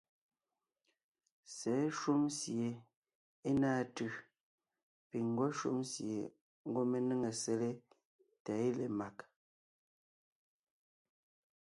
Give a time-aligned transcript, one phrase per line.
[1.55, 2.67] Sɛ̌ shúm sie
[3.49, 4.11] é náa tʉ̀
[5.09, 6.21] piŋ ńgwɔ́ shúm sie
[6.67, 7.69] ńgwɔ́ mé néŋe sele
[8.43, 9.17] tà é le mag.